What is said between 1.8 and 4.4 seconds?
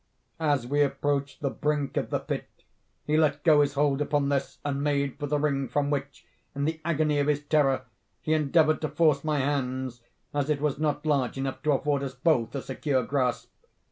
of the pit he let go his hold upon